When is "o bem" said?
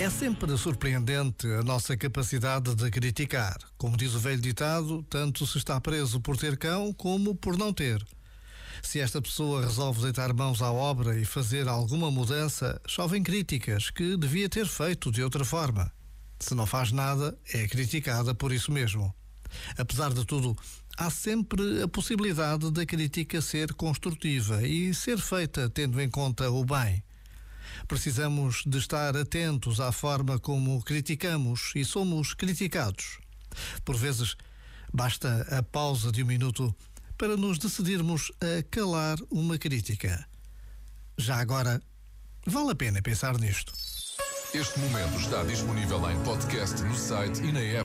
26.50-27.04